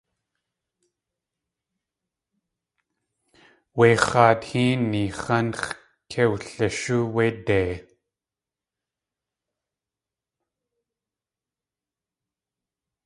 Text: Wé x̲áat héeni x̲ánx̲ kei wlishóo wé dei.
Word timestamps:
Wé 3.77 3.87
x̲áat 4.05 4.41
héeni 4.49 5.03
x̲ánx̲ 5.21 5.67
kei 6.09 6.27
wlishóo 6.31 7.05
wé 7.13 7.25
dei. 7.47 7.71